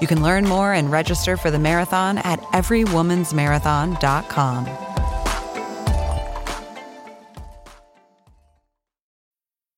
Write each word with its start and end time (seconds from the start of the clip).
You 0.00 0.06
can 0.06 0.22
learn 0.22 0.46
more 0.46 0.72
and 0.72 0.90
register 0.90 1.36
for 1.36 1.50
the 1.50 1.58
marathon 1.58 2.16
at 2.18 2.40
everywomansmarathon.com. 2.52 4.85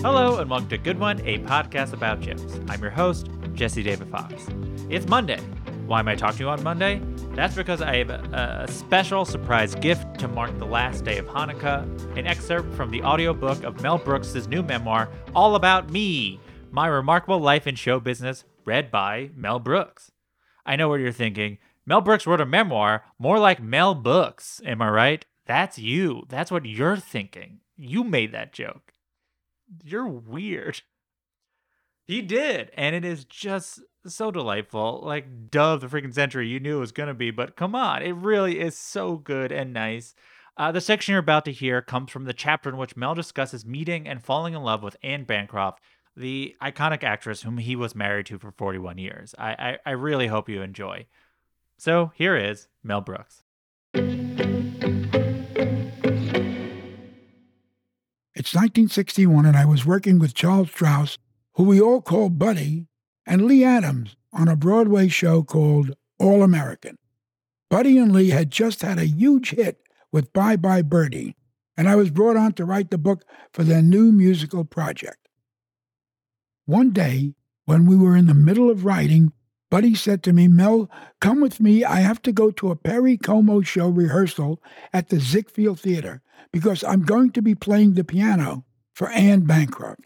Hello 0.00 0.38
and 0.38 0.48
welcome 0.48 0.68
to 0.68 0.78
Good 0.78 1.00
One, 1.00 1.18
a 1.26 1.38
podcast 1.40 1.92
about 1.92 2.20
gyms. 2.20 2.64
I'm 2.70 2.80
your 2.80 2.92
host, 2.92 3.28
Jesse 3.54 3.82
David 3.82 4.08
Fox. 4.08 4.46
It's 4.88 5.08
Monday. 5.08 5.40
Why 5.86 5.98
am 5.98 6.06
I 6.06 6.14
talking 6.14 6.38
to 6.38 6.44
you 6.44 6.48
on 6.50 6.62
Monday? 6.62 7.02
That's 7.32 7.56
because 7.56 7.82
I 7.82 7.96
have 7.96 8.10
a, 8.10 8.64
a 8.68 8.70
special 8.70 9.24
surprise 9.24 9.74
gift 9.74 10.20
to 10.20 10.28
mark 10.28 10.56
the 10.56 10.66
last 10.66 11.04
day 11.04 11.18
of 11.18 11.26
Hanukkah, 11.26 11.82
an 12.16 12.28
excerpt 12.28 12.72
from 12.74 12.92
the 12.92 13.02
audiobook 13.02 13.64
of 13.64 13.82
Mel 13.82 13.98
Brooks' 13.98 14.46
new 14.46 14.62
memoir, 14.62 15.08
All 15.34 15.56
About 15.56 15.90
Me, 15.90 16.38
My 16.70 16.86
Remarkable 16.86 17.40
Life 17.40 17.66
in 17.66 17.74
Show 17.74 17.98
Business, 17.98 18.44
read 18.64 18.92
by 18.92 19.30
Mel 19.34 19.58
Brooks. 19.58 20.12
I 20.64 20.76
know 20.76 20.88
what 20.88 21.00
you're 21.00 21.10
thinking. 21.10 21.58
Mel 21.84 22.02
Brooks 22.02 22.24
wrote 22.24 22.40
a 22.40 22.46
memoir, 22.46 23.02
more 23.18 23.40
like 23.40 23.60
Mel 23.60 23.96
Books. 23.96 24.60
Am 24.64 24.80
I 24.80 24.90
right? 24.90 25.26
That's 25.44 25.76
you. 25.76 26.22
That's 26.28 26.52
what 26.52 26.66
you're 26.66 26.98
thinking. 26.98 27.62
You 27.76 28.04
made 28.04 28.30
that 28.30 28.52
joke. 28.52 28.92
You're 29.84 30.06
weird. 30.06 30.82
He 32.06 32.22
did, 32.22 32.70
and 32.74 32.96
it 32.96 33.04
is 33.04 33.24
just 33.24 33.80
so 34.06 34.30
delightful. 34.30 35.02
Like 35.04 35.50
Dove, 35.50 35.82
the 35.82 35.86
freaking 35.88 36.14
century, 36.14 36.48
you 36.48 36.58
knew 36.58 36.78
it 36.78 36.80
was 36.80 36.92
gonna 36.92 37.14
be, 37.14 37.30
but 37.30 37.56
come 37.56 37.74
on, 37.74 38.02
it 38.02 38.14
really 38.14 38.60
is 38.60 38.78
so 38.78 39.16
good 39.16 39.52
and 39.52 39.72
nice. 39.72 40.14
Uh, 40.56 40.72
the 40.72 40.80
section 40.80 41.12
you're 41.12 41.20
about 41.20 41.44
to 41.44 41.52
hear 41.52 41.80
comes 41.80 42.10
from 42.10 42.24
the 42.24 42.32
chapter 42.32 42.68
in 42.68 42.76
which 42.76 42.96
Mel 42.96 43.14
discusses 43.14 43.64
meeting 43.64 44.08
and 44.08 44.24
falling 44.24 44.54
in 44.54 44.62
love 44.62 44.82
with 44.82 44.96
Anne 45.04 45.24
Bancroft, 45.24 45.80
the 46.16 46.56
iconic 46.60 47.04
actress 47.04 47.42
whom 47.42 47.58
he 47.58 47.76
was 47.76 47.94
married 47.94 48.26
to 48.26 48.38
for 48.38 48.50
41 48.50 48.98
years. 48.98 49.34
I, 49.38 49.50
I, 49.50 49.78
I 49.86 49.90
really 49.92 50.26
hope 50.26 50.48
you 50.48 50.62
enjoy. 50.62 51.06
So 51.76 52.10
here 52.16 52.36
is 52.36 52.66
Mel 52.82 53.02
Brooks. 53.02 53.44
It's 58.48 58.54
1961, 58.54 59.44
and 59.44 59.54
I 59.58 59.66
was 59.66 59.84
working 59.84 60.18
with 60.18 60.32
Charles 60.32 60.70
Strouse, 60.70 61.18
who 61.56 61.64
we 61.64 61.82
all 61.82 62.00
call 62.00 62.30
Buddy, 62.30 62.86
and 63.26 63.44
Lee 63.44 63.62
Adams 63.62 64.16
on 64.32 64.48
a 64.48 64.56
Broadway 64.56 65.08
show 65.08 65.42
called 65.42 65.94
All 66.18 66.42
American. 66.42 66.96
Buddy 67.68 67.98
and 67.98 68.10
Lee 68.10 68.30
had 68.30 68.50
just 68.50 68.80
had 68.80 68.96
a 68.96 69.04
huge 69.04 69.50
hit 69.50 69.82
with 70.10 70.32
Bye 70.32 70.56
Bye 70.56 70.80
Birdie, 70.80 71.36
and 71.76 71.90
I 71.90 71.96
was 71.96 72.08
brought 72.08 72.38
on 72.38 72.54
to 72.54 72.64
write 72.64 72.90
the 72.90 72.96
book 72.96 73.22
for 73.52 73.64
their 73.64 73.82
new 73.82 74.12
musical 74.12 74.64
project. 74.64 75.28
One 76.64 76.88
day, 76.92 77.34
when 77.66 77.84
we 77.84 77.98
were 77.98 78.16
in 78.16 78.28
the 78.28 78.32
middle 78.32 78.70
of 78.70 78.86
writing, 78.86 79.30
Buddy 79.70 79.94
said 79.94 80.22
to 80.22 80.32
me, 80.32 80.48
Mel, 80.48 80.90
come 81.20 81.40
with 81.40 81.60
me. 81.60 81.84
I 81.84 81.96
have 81.96 82.22
to 82.22 82.32
go 82.32 82.50
to 82.52 82.70
a 82.70 82.76
Perry 82.76 83.16
Como 83.16 83.60
show 83.60 83.88
rehearsal 83.88 84.62
at 84.92 85.08
the 85.08 85.20
Ziegfeld 85.20 85.80
Theater 85.80 86.22
because 86.52 86.82
I'm 86.82 87.02
going 87.02 87.32
to 87.32 87.42
be 87.42 87.54
playing 87.54 87.94
the 87.94 88.04
piano 88.04 88.64
for 88.94 89.10
Anne 89.10 89.42
Bancroft. 89.42 90.00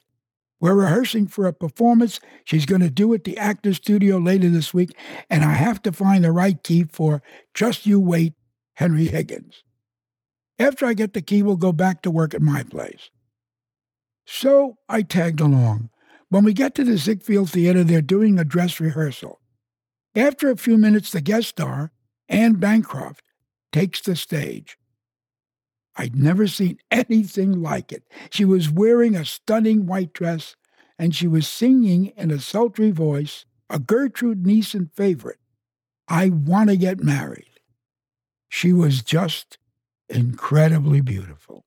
We're 0.61 0.75
rehearsing 0.75 1.27
for 1.27 1.47
a 1.47 1.53
performance 1.53 2.21
she's 2.45 2.67
going 2.67 2.83
to 2.83 2.91
do 2.91 3.13
at 3.15 3.25
the 3.25 3.37
Actors 3.37 3.77
Studio 3.77 4.19
later 4.19 4.49
this 4.49 4.73
week, 4.73 4.97
and 5.29 5.45
I 5.45 5.55
have 5.55 5.83
to 5.83 5.93
find 5.93 6.23
the 6.23 6.31
right 6.31 6.63
key 6.63 6.85
for 6.85 7.21
Just 7.53 7.85
You 7.85 7.99
Wait, 7.99 8.35
Henry 8.75 9.07
Higgins. 9.07 9.65
After 10.61 10.87
I 10.87 10.95
get 10.95 11.15
the 11.15 11.23
key, 11.23 11.43
we'll 11.43 11.57
go 11.57 11.73
back 11.73 12.03
to 12.03 12.13
work 12.13 12.33
at 12.33 12.43
my 12.43 12.63
place. 12.63 13.11
So 14.25 14.79
I 14.89 15.03
tagged 15.03 15.41
along. 15.41 15.91
When 16.29 16.45
we 16.45 16.53
get 16.53 16.77
to 16.77 16.85
the 16.85 16.97
Ziegfeld 16.97 17.51
Theater, 17.51 17.83
they're 17.83 18.01
doing 18.01 18.39
a 18.39 18.45
dress 18.45 18.79
rehearsal. 18.79 19.41
After 20.15 20.51
a 20.51 20.57
few 20.57 20.77
minutes, 20.77 21.11
the 21.11 21.21
guest 21.21 21.49
star, 21.49 21.93
Anne 22.29 22.55
Bancroft, 22.55 23.25
takes 23.73 24.01
the 24.01 24.15
stage. 24.15 24.77
I'd 25.97 26.17
never 26.17 26.47
seen 26.47 26.79
anything 26.91 27.63
like 27.63 27.93
it. 27.93 28.05
She 28.31 28.45
was 28.45 28.71
wearing 28.71 29.15
a 29.15 29.25
stunning 29.25 29.87
white 29.87 30.13
dress, 30.13 30.57
and 30.99 31.15
she 31.15 31.27
was 31.27 31.49
singing 31.49 32.07
in 32.17 32.31
a 32.31 32.39
sultry 32.41 32.91
voice 32.91 33.45
a 33.69 33.79
Gertrude 33.79 34.45
Niesen 34.45 34.93
favorite, 34.93 35.39
I 36.07 36.29
Want 36.29 36.69
to 36.69 36.77
Get 36.77 37.03
Married. 37.03 37.49
She 38.51 38.71
was 38.71 39.03
just 39.03 39.57
incredibly 40.11 41.01
beautiful. 41.01 41.65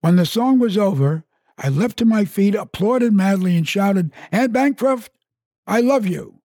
When 0.00 0.14
the 0.14 0.26
song 0.26 0.60
was 0.60 0.78
over, 0.78 1.24
I 1.58 1.68
leapt 1.68 1.96
to 1.96 2.04
my 2.04 2.24
feet, 2.24 2.54
applauded 2.54 3.12
madly, 3.12 3.56
and 3.56 3.66
shouted, 3.66 4.12
Anne 4.30 4.52
Bancroft, 4.52 5.10
I 5.66 5.80
love 5.80 6.06
you. 6.06 6.37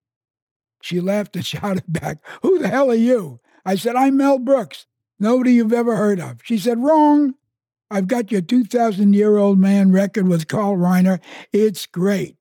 She 0.84 1.00
laughed 1.00 1.34
and 1.34 1.46
shouted 1.46 1.84
back, 1.88 2.18
Who 2.42 2.58
the 2.58 2.68
hell 2.68 2.90
are 2.90 2.94
you? 2.94 3.40
I 3.64 3.76
said, 3.76 3.96
I'm 3.96 4.18
Mel 4.18 4.38
Brooks. 4.38 4.86
Nobody 5.18 5.54
you've 5.54 5.72
ever 5.72 5.96
heard 5.96 6.20
of. 6.20 6.40
She 6.44 6.58
said, 6.58 6.82
Wrong. 6.82 7.34
I've 7.90 8.08
got 8.08 8.32
your 8.32 8.40
2,000 8.40 9.14
year 9.14 9.36
old 9.36 9.58
man 9.58 9.92
record 9.92 10.26
with 10.26 10.48
Carl 10.48 10.76
Reiner. 10.76 11.20
It's 11.52 11.86
great. 11.86 12.36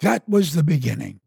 That 0.00 0.28
was 0.28 0.54
the 0.54 0.62
beginning. 0.62 1.20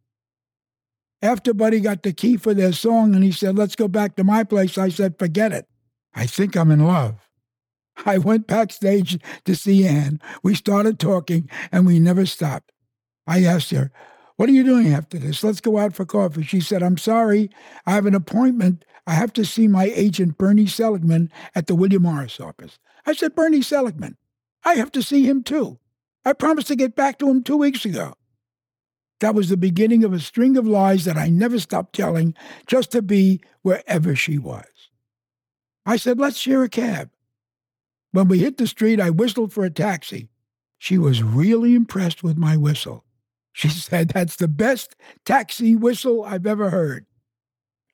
After 1.21 1.53
Buddy 1.53 1.79
got 1.79 2.03
the 2.03 2.13
key 2.13 2.35
for 2.35 2.53
their 2.53 2.73
song 2.73 3.13
and 3.13 3.23
he 3.23 3.31
said, 3.31 3.57
Let's 3.57 3.75
go 3.75 3.87
back 3.87 4.15
to 4.15 4.23
my 4.23 4.43
place, 4.43 4.77
I 4.77 4.89
said, 4.89 5.19
Forget 5.19 5.53
it. 5.53 5.67
I 6.13 6.25
think 6.25 6.57
I'm 6.57 6.71
in 6.71 6.85
love. 6.85 7.29
I 8.05 8.17
went 8.17 8.47
backstage 8.47 9.17
to 9.45 9.55
see 9.55 9.87
Anne. 9.87 10.19
We 10.43 10.55
started 10.55 10.99
talking 10.99 11.49
and 11.71 11.85
we 11.85 11.99
never 11.99 12.25
stopped. 12.25 12.71
I 13.27 13.43
asked 13.43 13.71
her, 13.71 13.91
What 14.41 14.49
are 14.49 14.53
you 14.53 14.63
doing 14.63 14.91
after 14.91 15.19
this? 15.19 15.43
Let's 15.43 15.61
go 15.61 15.77
out 15.77 15.93
for 15.93 16.03
coffee. 16.03 16.41
She 16.41 16.61
said, 16.61 16.81
I'm 16.81 16.97
sorry. 16.97 17.51
I 17.85 17.91
have 17.91 18.07
an 18.07 18.15
appointment. 18.15 18.83
I 19.05 19.13
have 19.13 19.31
to 19.33 19.45
see 19.45 19.67
my 19.67 19.91
agent, 19.93 20.39
Bernie 20.39 20.65
Seligman, 20.65 21.31
at 21.53 21.67
the 21.67 21.75
William 21.75 22.01
Morris 22.01 22.39
office. 22.39 22.79
I 23.05 23.13
said, 23.13 23.35
Bernie 23.35 23.61
Seligman, 23.61 24.17
I 24.65 24.73
have 24.73 24.91
to 24.93 25.03
see 25.03 25.27
him 25.27 25.43
too. 25.43 25.77
I 26.25 26.33
promised 26.33 26.69
to 26.69 26.75
get 26.75 26.95
back 26.95 27.19
to 27.19 27.29
him 27.29 27.43
two 27.43 27.57
weeks 27.57 27.85
ago. 27.85 28.15
That 29.19 29.35
was 29.35 29.49
the 29.49 29.57
beginning 29.57 30.03
of 30.03 30.11
a 30.11 30.19
string 30.19 30.57
of 30.57 30.65
lies 30.65 31.05
that 31.05 31.17
I 31.17 31.29
never 31.29 31.59
stopped 31.59 31.93
telling 31.93 32.33
just 32.65 32.89
to 32.93 33.03
be 33.03 33.41
wherever 33.61 34.15
she 34.15 34.39
was. 34.39 34.89
I 35.85 35.97
said, 35.97 36.19
Let's 36.19 36.37
share 36.37 36.63
a 36.63 36.67
cab. 36.67 37.11
When 38.11 38.27
we 38.27 38.39
hit 38.39 38.57
the 38.57 38.65
street, 38.65 38.99
I 38.99 39.11
whistled 39.11 39.53
for 39.53 39.65
a 39.65 39.69
taxi. 39.69 40.29
She 40.79 40.97
was 40.97 41.21
really 41.21 41.75
impressed 41.75 42.23
with 42.23 42.39
my 42.39 42.57
whistle. 42.57 43.05
She 43.51 43.69
said, 43.69 44.09
That's 44.09 44.35
the 44.35 44.47
best 44.47 44.95
taxi 45.25 45.75
whistle 45.75 46.23
I've 46.23 46.47
ever 46.47 46.69
heard. 46.69 47.05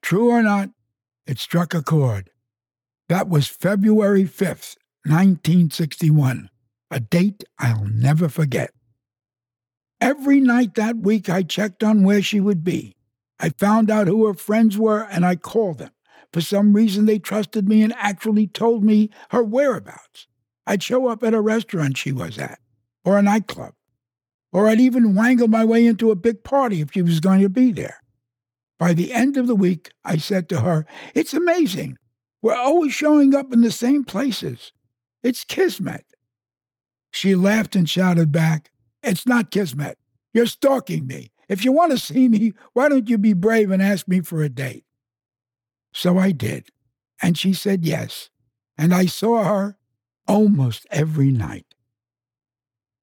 True 0.01 0.29
or 0.29 0.41
not, 0.41 0.69
it 1.25 1.39
struck 1.39 1.73
a 1.73 1.81
chord. 1.81 2.29
That 3.09 3.29
was 3.29 3.47
February 3.47 4.23
5th, 4.23 4.75
1961, 5.05 6.49
a 6.91 6.99
date 6.99 7.43
I'll 7.57 7.85
never 7.85 8.29
forget. 8.29 8.71
Every 9.99 10.39
night 10.39 10.75
that 10.75 10.97
week, 10.97 11.29
I 11.29 11.43
checked 11.43 11.83
on 11.83 12.03
where 12.03 12.21
she 12.21 12.39
would 12.39 12.63
be. 12.63 12.95
I 13.39 13.49
found 13.49 13.89
out 13.89 14.07
who 14.07 14.25
her 14.27 14.33
friends 14.33 14.77
were 14.77 15.07
and 15.09 15.25
I 15.25 15.35
called 15.35 15.79
them. 15.79 15.91
For 16.33 16.41
some 16.41 16.73
reason, 16.73 17.05
they 17.05 17.19
trusted 17.19 17.67
me 17.67 17.81
and 17.81 17.93
actually 17.95 18.47
told 18.47 18.83
me 18.83 19.09
her 19.31 19.43
whereabouts. 19.43 20.27
I'd 20.65 20.83
show 20.83 21.07
up 21.07 21.23
at 21.23 21.33
a 21.33 21.41
restaurant 21.41 21.97
she 21.97 22.11
was 22.11 22.37
at, 22.37 22.59
or 23.05 23.17
a 23.17 23.21
nightclub, 23.21 23.73
or 24.51 24.67
I'd 24.67 24.79
even 24.79 25.15
wangle 25.15 25.47
my 25.47 25.65
way 25.65 25.85
into 25.85 26.11
a 26.11 26.15
big 26.15 26.43
party 26.43 26.81
if 26.81 26.91
she 26.91 27.01
was 27.01 27.19
going 27.19 27.41
to 27.41 27.49
be 27.49 27.71
there. 27.71 28.01
By 28.79 28.93
the 28.93 29.13
end 29.13 29.37
of 29.37 29.47
the 29.47 29.55
week, 29.55 29.91
I 30.05 30.17
said 30.17 30.49
to 30.49 30.61
her, 30.61 30.85
It's 31.15 31.33
amazing. 31.33 31.97
We're 32.41 32.55
always 32.55 32.93
showing 32.93 33.33
up 33.33 33.51
in 33.51 33.61
the 33.61 33.71
same 33.71 34.03
places. 34.03 34.71
It's 35.23 35.43
Kismet. 35.43 36.05
She 37.11 37.35
laughed 37.35 37.75
and 37.75 37.89
shouted 37.89 38.31
back, 38.31 38.69
It's 39.01 39.25
not 39.25 39.51
Kismet. 39.51 39.97
You're 40.33 40.45
stalking 40.45 41.07
me. 41.07 41.31
If 41.49 41.63
you 41.63 41.71
want 41.71 41.91
to 41.91 41.97
see 41.97 42.27
me, 42.27 42.53
why 42.73 42.89
don't 42.89 43.09
you 43.09 43.17
be 43.17 43.33
brave 43.33 43.71
and 43.71 43.81
ask 43.81 44.07
me 44.07 44.19
for 44.21 44.43
a 44.43 44.49
date? 44.49 44.83
So 45.93 46.17
I 46.17 46.31
did, 46.31 46.69
and 47.21 47.37
she 47.37 47.53
said 47.53 47.85
yes, 47.85 48.29
and 48.77 48.93
I 48.93 49.05
saw 49.05 49.43
her 49.45 49.77
almost 50.27 50.85
every 50.91 51.31
night. 51.31 51.66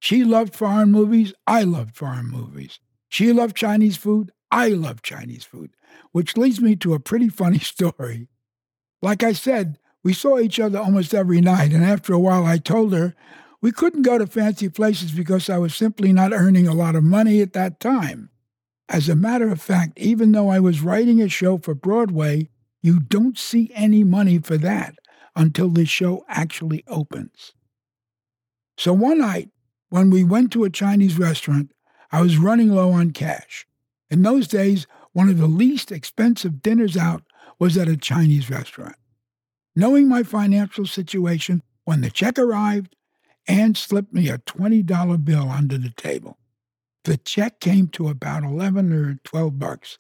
She 0.05 0.23
loved 0.23 0.55
foreign 0.55 0.93
movies, 0.93 1.33
I 1.47 1.63
loved 1.63 1.97
foreign 1.97 2.27
movies. 2.27 2.79
She 3.09 3.33
loved 3.33 3.57
Chinese 3.57 3.97
food, 3.97 4.33
I 4.51 4.69
love 4.69 5.01
Chinese 5.01 5.45
food, 5.45 5.71
which 6.13 6.37
leads 6.37 6.61
me 6.61 6.77
to 6.77 6.93
a 6.93 7.01
pretty 7.01 7.31
funny 7.31 7.59
story. 7.75 8.29
Like 9.01 9.23
I 9.23 9.33
said, 9.33 9.79
we 10.03 10.13
saw 10.13 10.39
each 10.39 10.61
other 10.61 10.79
almost 10.79 11.15
every 11.15 11.41
night, 11.41 11.73
and 11.73 11.83
after 11.83 12.13
a 12.13 12.19
while 12.19 12.45
I 12.45 12.59
told 12.59 12.93
her 12.93 13.15
we 13.63 13.73
couldn't 13.73 14.03
go 14.03 14.19
to 14.19 14.27
fancy 14.27 14.69
places 14.69 15.11
because 15.11 15.49
I 15.49 15.57
was 15.57 15.75
simply 15.75 16.13
not 16.13 16.35
earning 16.35 16.69
a 16.69 16.75
lot 16.75 16.97
of 16.97 17.03
money 17.03 17.41
at 17.41 17.55
that 17.55 17.81
time. 17.81 18.29
As 18.91 19.09
a 19.09 19.17
matter 19.17 19.49
of 19.49 19.63
fact, 19.63 19.99
even 19.99 20.33
though 20.33 20.51
I 20.51 20.61
was 20.61 20.83
writing 20.83 21.23
a 21.23 21.31
show 21.31 21.57
for 21.57 21.75
Broadway, 21.75 22.51
you 22.83 23.01
don't 23.01 23.39
see 23.39 23.71
any 23.75 24.05
money 24.05 24.39
for 24.39 24.59
that 24.59 24.97
until 25.35 25.71
the 25.71 25.87
show 25.87 26.27
actually 26.29 26.85
opens. 26.89 27.55
So 28.77 28.93
one 28.93 29.21
night, 29.21 29.49
when 29.95 30.11
we 30.11 30.25
went 30.25 30.51
to 30.51 30.65
a 30.65 30.71
Chinese 30.71 31.21
restaurant, 31.21 31.71
I 32.11 32.21
was 32.21 32.37
running 32.37 32.71
low 32.71 32.91
on 32.91 33.13
cash. 33.13 33.65
In 34.11 34.23
those 34.23 34.49
days, 34.49 34.89
one 35.13 35.29
of 35.29 35.39
the 35.39 35.47
least 35.47 35.93
expensive 35.93 36.63
dinners 36.63 36.97
out 36.97 37.23
was 37.61 37.77
at 37.77 37.87
a 37.87 37.97
Chinese 37.97 38.51
restaurant. 38.51 38.97
Knowing 39.77 40.09
my 40.09 40.25
financial 40.25 40.85
situation, 40.85 41.63
when 41.85 42.01
the 42.01 42.11
check 42.11 42.41
arrived, 42.41 42.97
Anne 43.47 43.77
slipped 43.77 44.13
me 44.13 44.29
a 44.29 44.39
$20 44.39 45.25
bill 45.25 45.49
under 45.49 45.79
the 45.79 45.91
table. 45.97 46.39
The 47.05 47.17
check 47.17 47.61
came 47.61 47.87
to 47.91 48.09
about 48.09 48.43
11 48.43 48.93
or 48.93 49.21
12 49.23 49.61
bucks. 49.61 49.99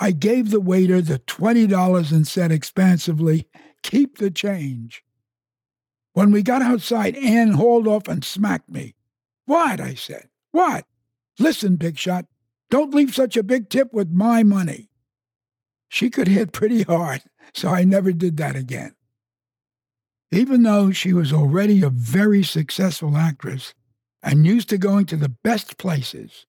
I 0.00 0.10
gave 0.10 0.50
the 0.50 0.58
waiter 0.58 1.00
the 1.00 1.20
$20 1.20 2.10
and 2.10 2.26
said 2.26 2.50
expansively, 2.50 3.46
Keep 3.84 4.18
the 4.18 4.32
change. 4.32 5.04
When 6.16 6.30
we 6.30 6.42
got 6.42 6.62
outside, 6.62 7.14
Anne 7.14 7.52
hauled 7.52 7.86
off 7.86 8.08
and 8.08 8.24
smacked 8.24 8.70
me. 8.70 8.94
What? 9.44 9.82
I 9.82 9.92
said. 9.92 10.30
What? 10.50 10.86
Listen, 11.38 11.76
Big 11.76 11.98
Shot, 11.98 12.24
don't 12.70 12.94
leave 12.94 13.14
such 13.14 13.36
a 13.36 13.42
big 13.42 13.68
tip 13.68 13.92
with 13.92 14.08
my 14.10 14.42
money. 14.42 14.88
She 15.90 16.08
could 16.08 16.26
hit 16.26 16.52
pretty 16.52 16.84
hard, 16.84 17.20
so 17.52 17.68
I 17.68 17.84
never 17.84 18.12
did 18.12 18.38
that 18.38 18.56
again. 18.56 18.94
Even 20.32 20.62
though 20.62 20.90
she 20.90 21.12
was 21.12 21.34
already 21.34 21.82
a 21.82 21.90
very 21.90 22.42
successful 22.42 23.14
actress 23.14 23.74
and 24.22 24.46
used 24.46 24.70
to 24.70 24.78
going 24.78 25.04
to 25.06 25.16
the 25.16 25.36
best 25.44 25.76
places, 25.76 26.46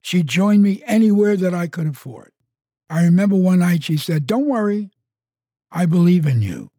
she 0.00 0.22
joined 0.22 0.62
me 0.62 0.82
anywhere 0.86 1.36
that 1.36 1.52
I 1.52 1.66
could 1.66 1.88
afford. 1.88 2.32
I 2.88 3.04
remember 3.04 3.36
one 3.36 3.58
night 3.58 3.84
she 3.84 3.98
said, 3.98 4.26
Don't 4.26 4.48
worry, 4.48 4.88
I 5.70 5.84
believe 5.84 6.24
in 6.24 6.40
you. 6.40 6.70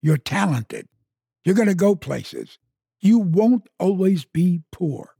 You're 0.00 0.16
talented. 0.16 0.86
You're 1.44 1.54
going 1.54 1.68
to 1.68 1.74
go 1.74 1.94
places. 1.94 2.58
You 3.00 3.18
won't 3.18 3.68
always 3.78 4.24
be 4.24 4.62
poor. 4.70 5.16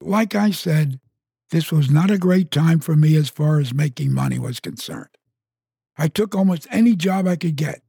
Like 0.00 0.34
I 0.34 0.50
said, 0.50 1.00
this 1.50 1.72
was 1.72 1.90
not 1.90 2.10
a 2.10 2.18
great 2.18 2.50
time 2.50 2.78
for 2.80 2.94
me 2.94 3.16
as 3.16 3.30
far 3.30 3.58
as 3.58 3.72
making 3.72 4.12
money 4.12 4.38
was 4.38 4.60
concerned. 4.60 5.08
I 5.96 6.08
took 6.08 6.34
almost 6.34 6.66
any 6.70 6.94
job 6.94 7.26
I 7.26 7.36
could 7.36 7.56
get 7.56 7.82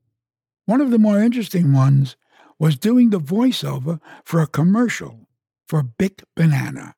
one 0.69 0.81
of 0.81 0.91
the 0.91 1.00
more 1.00 1.19
interesting 1.19 1.74
ones 1.74 2.15
was 2.59 2.77
doing 2.77 3.09
the 3.09 3.19
voiceover 3.19 4.00
for 4.24 4.39
a 4.39 4.45
commercial 4.45 5.21
for 5.68 5.81
Bic 5.81 6.24
Banana, 6.36 6.94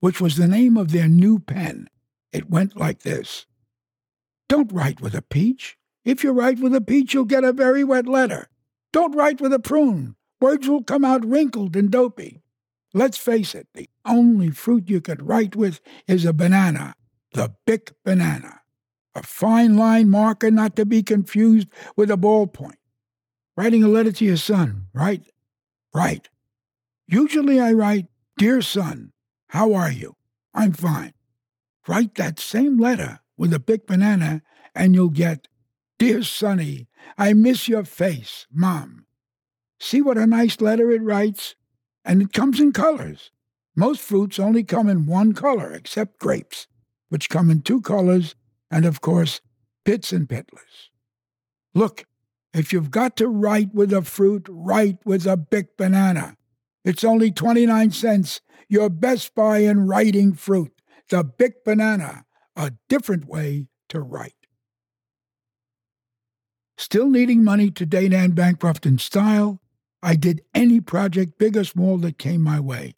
which 0.00 0.18
was 0.18 0.38
the 0.38 0.48
name 0.48 0.78
of 0.78 0.92
their 0.92 1.08
new 1.08 1.38
pen. 1.38 1.90
It 2.32 2.48
went 2.48 2.74
like 2.74 3.00
this 3.00 3.44
Don't 4.48 4.72
write 4.72 5.02
with 5.02 5.14
a 5.14 5.20
peach. 5.20 5.76
If 6.06 6.24
you 6.24 6.32
write 6.32 6.58
with 6.58 6.74
a 6.74 6.80
peach, 6.80 7.12
you'll 7.12 7.26
get 7.26 7.44
a 7.44 7.52
very 7.52 7.84
wet 7.84 8.06
letter. 8.06 8.48
Don't 8.92 9.16
write 9.16 9.40
with 9.40 9.52
a 9.52 9.58
prune. 9.58 10.16
Words 10.40 10.68
will 10.68 10.82
come 10.82 11.04
out 11.04 11.24
wrinkled 11.24 11.76
and 11.76 11.90
dopey. 11.90 12.42
Let's 12.94 13.16
face 13.16 13.54
it, 13.54 13.68
the 13.74 13.88
only 14.04 14.50
fruit 14.50 14.90
you 14.90 15.00
could 15.00 15.26
write 15.26 15.56
with 15.56 15.80
is 16.06 16.24
a 16.24 16.32
banana, 16.32 16.94
the 17.32 17.54
Bic 17.66 17.92
Banana. 18.04 18.60
A 19.14 19.22
fine 19.22 19.76
line 19.76 20.10
marker 20.10 20.50
not 20.50 20.76
to 20.76 20.84
be 20.84 21.02
confused 21.02 21.68
with 21.96 22.10
a 22.10 22.16
ballpoint. 22.16 22.76
Writing 23.56 23.82
a 23.82 23.88
letter 23.88 24.12
to 24.12 24.24
your 24.24 24.36
son, 24.36 24.86
right? 24.94 25.22
Right. 25.94 26.28
Usually 27.06 27.60
I 27.60 27.72
write, 27.72 28.06
Dear 28.38 28.62
son, 28.62 29.12
how 29.48 29.74
are 29.74 29.92
you? 29.92 30.16
I'm 30.54 30.72
fine. 30.72 31.12
Write 31.86 32.14
that 32.14 32.38
same 32.38 32.78
letter 32.78 33.20
with 33.36 33.52
a 33.52 33.58
Bic 33.58 33.86
Banana, 33.86 34.42
and 34.74 34.94
you'll 34.94 35.10
get, 35.10 35.48
Dear 36.02 36.24
Sonny, 36.24 36.88
I 37.16 37.32
miss 37.32 37.68
your 37.68 37.84
face, 37.84 38.48
Mom. 38.52 39.06
See 39.78 40.02
what 40.02 40.18
a 40.18 40.26
nice 40.26 40.60
letter 40.60 40.90
it 40.90 41.00
writes? 41.00 41.54
And 42.04 42.20
it 42.20 42.32
comes 42.32 42.58
in 42.58 42.72
colors. 42.72 43.30
Most 43.76 44.00
fruits 44.00 44.40
only 44.40 44.64
come 44.64 44.88
in 44.88 45.06
one 45.06 45.32
color, 45.32 45.70
except 45.72 46.18
grapes, 46.18 46.66
which 47.08 47.30
come 47.30 47.52
in 47.52 47.62
two 47.62 47.80
colors, 47.80 48.34
and 48.68 48.84
of 48.84 49.00
course, 49.00 49.40
pits 49.84 50.12
and 50.12 50.28
pitless. 50.28 50.90
Look, 51.72 52.04
if 52.52 52.72
you've 52.72 52.90
got 52.90 53.16
to 53.18 53.28
write 53.28 53.72
with 53.72 53.92
a 53.92 54.02
fruit, 54.02 54.48
write 54.50 54.98
with 55.04 55.24
a 55.24 55.36
Bic 55.36 55.76
Banana. 55.76 56.36
It's 56.84 57.04
only 57.04 57.30
29 57.30 57.92
cents. 57.92 58.40
Your 58.68 58.90
best 58.90 59.36
buy 59.36 59.58
in 59.58 59.86
writing 59.86 60.32
fruit. 60.32 60.72
The 61.10 61.22
Bic 61.22 61.64
Banana, 61.64 62.24
a 62.56 62.72
different 62.88 63.26
way 63.26 63.68
to 63.90 64.00
write. 64.00 64.41
Still 66.76 67.10
needing 67.10 67.44
money 67.44 67.70
to 67.70 67.86
date 67.86 68.12
Anne 68.12 68.32
Bancroft 68.32 68.86
in 68.86 68.98
style, 68.98 69.60
I 70.02 70.16
did 70.16 70.42
any 70.54 70.80
project, 70.80 71.38
big 71.38 71.56
or 71.56 71.64
small, 71.64 71.98
that 71.98 72.18
came 72.18 72.40
my 72.40 72.58
way. 72.58 72.94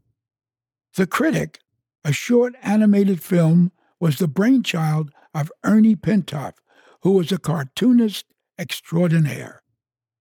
The 0.97 1.07
Critic, 1.07 1.59
a 2.05 2.13
short 2.13 2.55
animated 2.63 3.23
film, 3.23 3.73
was 4.01 4.19
the 4.19 4.29
brainchild 4.29 5.11
of 5.35 5.53
Ernie 5.65 5.97
Pintoff, 5.97 6.55
who 7.03 7.13
was 7.13 7.33
a 7.33 7.39
cartoonist 7.39 8.27
extraordinaire. 8.59 9.63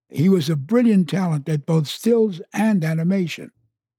He 0.08 0.28
was 0.28 0.50
a 0.50 0.56
brilliant 0.56 1.08
talent 1.08 1.48
at 1.48 1.66
both 1.66 1.86
stills 1.86 2.40
and 2.52 2.84
animation, 2.84 3.50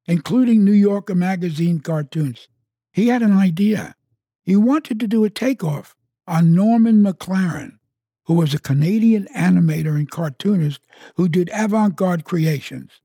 including 0.05 0.63
New 0.63 0.71
Yorker 0.71 1.15
magazine 1.15 1.79
cartoons. 1.79 2.47
He 2.93 3.07
had 3.07 3.21
an 3.21 3.33
idea. 3.33 3.95
He 4.43 4.55
wanted 4.55 4.99
to 4.99 5.07
do 5.07 5.23
a 5.23 5.29
takeoff 5.29 5.95
on 6.27 6.53
Norman 6.53 7.01
McLaren, 7.03 7.77
who 8.25 8.33
was 8.33 8.53
a 8.53 8.59
Canadian 8.59 9.27
animator 9.35 9.95
and 9.95 10.09
cartoonist 10.09 10.81
who 11.15 11.29
did 11.29 11.49
avant 11.53 11.95
garde 11.95 12.23
creations. 12.23 13.01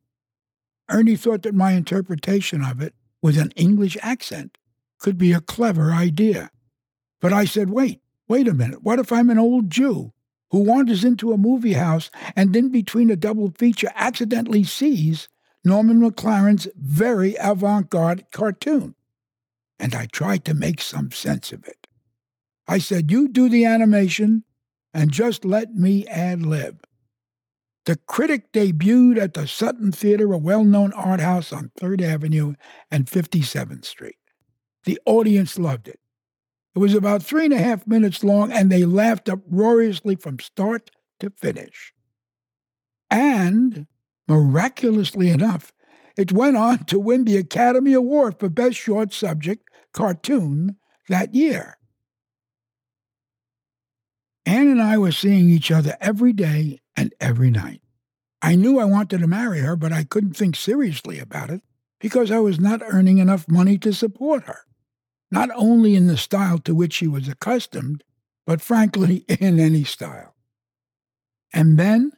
Ernie 0.91 1.17
thought 1.17 1.43
that 1.43 1.55
my 1.55 1.73
interpretation 1.73 2.65
of 2.65 2.81
it, 2.81 2.95
with 3.23 3.39
an 3.39 3.53
English 3.55 3.97
accent, 4.03 4.59
could 4.99 5.17
be 5.17 5.33
a 5.33 5.41
clever 5.41 5.93
idea. 5.93 6.51
But 7.21 7.33
I 7.33 7.45
said, 7.45 7.71
wait, 7.71 8.01
wait 8.29 8.49
a 8.49 8.55
minute. 8.55 8.83
What 8.83 8.99
if 8.99 9.13
I'm 9.13 9.31
an 9.31 9.39
old 9.39 9.71
Jew 9.71 10.13
who 10.51 10.61
wanders 10.61 11.05
into 11.05 11.33
a 11.33 11.39
movie 11.39 11.75
house 11.75 12.11
and 12.35 12.53
then 12.53 12.71
between 12.71 13.11
a 13.11 13.17
double 13.17 13.53
feature 13.57 13.91
accidentally 13.95 14.65
sees 14.65 15.29
Norman 15.65 16.01
McLaren's 16.01 16.69
very 16.77 17.37
avant 17.37 17.91
garde 17.91 18.25
cartoon. 18.33 18.95
And 19.79 19.95
I 19.95 20.07
tried 20.07 20.45
to 20.47 20.55
make 20.55 20.81
some 20.81 21.11
sense 21.11 21.53
of 21.53 21.67
it. 21.67 21.87
I 22.67 22.79
said, 22.79 23.11
You 23.11 23.29
do 23.29 23.49
the 23.49 23.65
animation 23.65 24.45
and 24.93 25.11
just 25.11 25.45
let 25.45 25.75
me 25.75 26.07
ad 26.07 26.45
lib. 26.45 26.85
The 27.87 27.97
critic 27.97 28.53
debuted 28.53 29.19
at 29.19 29.35
the 29.35 29.47
Sutton 29.47 29.91
Theater, 29.93 30.33
a 30.33 30.39
well 30.39 30.65
known 30.65 30.93
art 30.93 31.21
house 31.21 31.53
on 31.53 31.71
3rd 31.81 32.03
Avenue 32.03 32.55
and 32.91 33.07
57th 33.07 33.85
Street. 33.85 34.17
The 34.85 35.01
audience 35.07 35.59
loved 35.59 35.89
it. 35.89 36.01
It 36.75 36.79
was 36.79 36.95
about 36.95 37.23
three 37.23 37.47
and 37.47 37.55
a 37.55 37.59
half 37.59 37.87
minutes 37.87 38.23
long, 38.23 38.53
and 38.53 38.71
they 38.71 38.85
laughed 38.85 39.29
uproariously 39.29 40.15
from 40.15 40.39
start 40.39 40.91
to 41.19 41.31
finish. 41.31 41.93
And, 43.11 43.87
miraculously 44.29 45.31
enough, 45.31 45.73
it 46.17 46.33
went 46.33 46.57
on 46.57 46.85
to 46.85 46.99
win 46.99 47.25
the 47.25 47.39
Academy 47.39 47.93
Award 47.93 48.39
for 48.39 48.49
Best 48.49 48.77
Short 48.77 49.13
Subject 49.13 49.69
Cartoon 49.93 50.77
that 51.09 51.35
year. 51.35 51.77
Anne 54.51 54.67
and 54.67 54.83
I 54.83 54.99
were 54.99 55.13
seeing 55.13 55.49
each 55.49 55.71
other 55.71 55.97
every 56.01 56.33
day 56.33 56.81
and 56.97 57.15
every 57.21 57.53
night. 57.53 57.83
I 58.43 58.57
knew 58.57 58.81
I 58.81 58.85
wanted 58.85 59.21
to 59.21 59.29
marry 59.29 59.61
her, 59.61 59.77
but 59.77 59.93
I 59.93 60.03
couldn't 60.03 60.37
think 60.37 60.57
seriously 60.57 61.21
about 61.21 61.51
it 61.51 61.63
because 62.01 62.33
I 62.33 62.41
was 62.41 62.59
not 62.59 62.83
earning 62.85 63.19
enough 63.19 63.47
money 63.49 63.79
to 63.79 63.93
support 63.93 64.43
her, 64.49 64.63
not 65.31 65.51
only 65.55 65.95
in 65.95 66.09
the 66.09 66.17
style 66.17 66.59
to 66.59 66.75
which 66.75 66.95
she 66.95 67.07
was 67.07 67.29
accustomed, 67.29 68.03
but 68.45 68.61
frankly, 68.61 69.19
in 69.29 69.61
any 69.61 69.85
style. 69.85 70.35
And 71.55 71.79
then, 71.79 72.11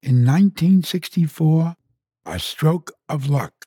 in 0.00 0.24
1964, 0.24 1.74
a 2.24 2.38
stroke 2.38 2.92
of 3.08 3.28
luck. 3.28 3.66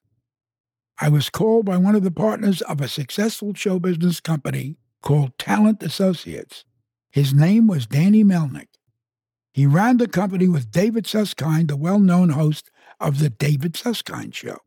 I 1.01 1.09
was 1.09 1.29
called 1.29 1.65
by 1.65 1.75
one 1.75 1.93
of 1.93 2.03
the 2.03 2.11
partners 2.11 2.61
of 2.61 2.79
a 2.79 2.87
successful 2.87 3.53
show 3.53 3.79
business 3.79 4.21
company 4.21 4.77
called 5.01 5.37
Talent 5.37 5.83
Associates. 5.83 6.63
His 7.11 7.33
name 7.33 7.67
was 7.67 7.87
Danny 7.87 8.23
Melnick. 8.23 8.67
He 9.53 9.65
ran 9.65 9.97
the 9.97 10.07
company 10.07 10.47
with 10.47 10.71
David 10.71 11.07
Susskind, 11.07 11.67
the 11.67 11.77
well 11.77 11.99
known 11.99 12.29
host 12.29 12.69
of 12.99 13.19
The 13.19 13.29
David 13.29 13.75
Susskind 13.75 14.35
Show. 14.35 14.59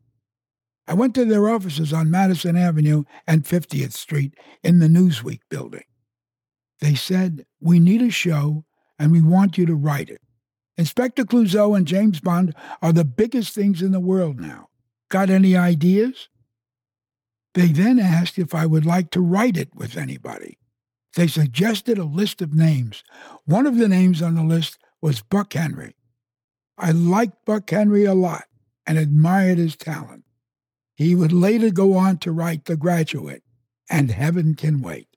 I 0.87 0.93
went 0.93 1.15
to 1.15 1.25
their 1.25 1.47
offices 1.47 1.93
on 1.93 2.11
Madison 2.11 2.57
Avenue 2.57 3.03
and 3.25 3.45
50th 3.45 3.93
Street 3.93 4.33
in 4.63 4.79
the 4.79 4.87
Newsweek 4.87 5.39
building. 5.49 5.85
They 6.81 6.95
said, 6.95 7.45
We 7.61 7.79
need 7.79 8.01
a 8.01 8.09
show 8.09 8.65
and 8.99 9.11
we 9.11 9.21
want 9.21 9.57
you 9.57 9.65
to 9.67 9.75
write 9.75 10.09
it. 10.09 10.21
Inspector 10.77 11.23
Clouseau 11.25 11.77
and 11.77 11.87
James 11.87 12.19
Bond 12.19 12.55
are 12.81 12.91
the 12.91 13.05
biggest 13.05 13.53
things 13.53 13.81
in 13.81 13.91
the 13.91 13.99
world 13.99 14.39
now. 14.39 14.69
Got 15.09 15.29
any 15.29 15.55
ideas? 15.55 16.27
They 17.53 17.67
then 17.67 17.99
asked 17.99 18.39
if 18.39 18.55
I 18.55 18.65
would 18.65 18.85
like 18.85 19.11
to 19.11 19.21
write 19.21 19.57
it 19.57 19.75
with 19.75 19.97
anybody. 19.97 20.57
They 21.15 21.27
suggested 21.27 21.97
a 21.97 22.05
list 22.05 22.41
of 22.41 22.53
names. 22.53 23.03
One 23.45 23.65
of 23.65 23.77
the 23.77 23.87
names 23.87 24.21
on 24.21 24.35
the 24.35 24.43
list 24.43 24.77
was 25.01 25.21
Buck 25.21 25.53
Henry. 25.53 25.95
I 26.77 26.91
liked 26.91 27.45
Buck 27.45 27.69
Henry 27.69 28.05
a 28.05 28.13
lot 28.13 28.45
and 28.85 28.97
admired 28.97 29.57
his 29.57 29.75
talent. 29.75 30.23
He 30.95 31.15
would 31.15 31.33
later 31.33 31.69
go 31.69 31.95
on 31.95 32.17
to 32.19 32.31
write 32.31 32.65
The 32.65 32.77
Graduate 32.77 33.43
and 33.89 34.11
Heaven 34.11 34.55
Can 34.55 34.81
Wait. 34.81 35.07